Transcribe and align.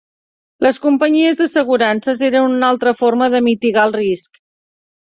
Les 0.67 0.79
companyies 0.85 1.37
d'assegurances 1.41 2.25
eren 2.31 2.49
una 2.57 2.73
altra 2.75 2.97
forma 3.05 3.31
de 3.37 3.47
mitigar 3.51 3.89
el 3.93 3.97
risc. 4.03 4.43